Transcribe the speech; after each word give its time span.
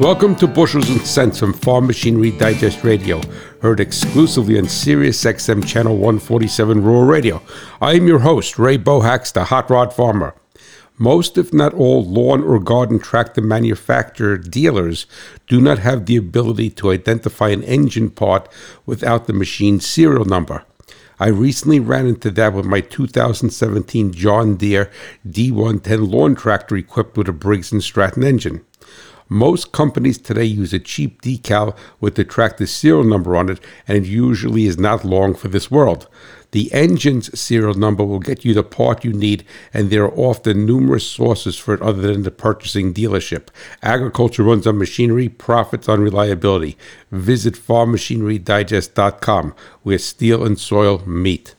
Welcome 0.00 0.34
to 0.36 0.46
Bushels 0.46 0.88
and 0.88 1.06
Cents 1.06 1.38
from 1.38 1.52
Farm 1.52 1.86
Machinery 1.86 2.30
Digest 2.30 2.84
Radio, 2.84 3.20
heard 3.60 3.80
exclusively 3.80 4.58
on 4.58 4.66
Sirius 4.66 5.22
XM 5.22 5.68
Channel 5.68 5.92
147 5.92 6.82
Rural 6.82 7.04
Radio. 7.04 7.42
I 7.82 7.96
am 7.96 8.06
your 8.06 8.20
host, 8.20 8.58
Ray 8.58 8.78
Bohacz, 8.78 9.30
the 9.30 9.44
Hot 9.44 9.68
Rod 9.68 9.92
Farmer. 9.92 10.34
Most, 10.96 11.36
if 11.36 11.52
not 11.52 11.74
all, 11.74 12.02
lawn 12.02 12.42
or 12.42 12.58
garden 12.58 12.98
tractor 12.98 13.42
manufacturer 13.42 14.38
dealers 14.38 15.04
do 15.46 15.60
not 15.60 15.80
have 15.80 16.06
the 16.06 16.16
ability 16.16 16.70
to 16.70 16.92
identify 16.92 17.50
an 17.50 17.62
engine 17.64 18.08
part 18.08 18.50
without 18.86 19.26
the 19.26 19.34
machine's 19.34 19.84
serial 19.84 20.24
number. 20.24 20.64
I 21.18 21.26
recently 21.28 21.78
ran 21.78 22.06
into 22.06 22.30
that 22.30 22.54
with 22.54 22.64
my 22.64 22.80
2017 22.80 24.14
John 24.14 24.56
Deere 24.56 24.90
D110 25.28 26.10
lawn 26.10 26.34
tractor 26.34 26.78
equipped 26.78 27.18
with 27.18 27.28
a 27.28 27.34
Briggs 27.34 27.68
& 27.78 27.84
Stratton 27.84 28.24
engine. 28.24 28.64
Most 29.32 29.70
companies 29.70 30.18
today 30.18 30.44
use 30.44 30.72
a 30.72 30.80
cheap 30.80 31.22
decal 31.22 31.76
with 32.00 32.16
the 32.16 32.24
tractor 32.24 32.66
serial 32.66 33.04
number 33.04 33.36
on 33.36 33.48
it, 33.48 33.60
and 33.86 33.98
it 33.98 34.04
usually 34.04 34.66
is 34.66 34.76
not 34.76 35.04
long 35.04 35.36
for 35.36 35.46
this 35.46 35.70
world. 35.70 36.08
The 36.50 36.68
engine's 36.74 37.38
serial 37.38 37.74
number 37.74 38.04
will 38.04 38.18
get 38.18 38.44
you 38.44 38.54
the 38.54 38.64
part 38.64 39.04
you 39.04 39.12
need, 39.12 39.44
and 39.72 39.88
there 39.88 40.02
are 40.02 40.18
often 40.18 40.66
numerous 40.66 41.06
sources 41.06 41.56
for 41.56 41.74
it 41.74 41.80
other 41.80 42.12
than 42.12 42.24
the 42.24 42.32
purchasing 42.32 42.92
dealership. 42.92 43.50
Agriculture 43.84 44.42
runs 44.42 44.66
on 44.66 44.78
machinery, 44.78 45.28
profits 45.28 45.88
on 45.88 46.00
reliability. 46.00 46.76
Visit 47.12 47.54
farmmachinerydigest.com, 47.54 49.54
where 49.84 49.98
steel 49.98 50.44
and 50.44 50.58
soil 50.58 51.06
meet. 51.06 51.54